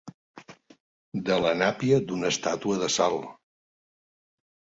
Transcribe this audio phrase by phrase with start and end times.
[1.27, 3.19] De la nàpia d'una estàtua de sal.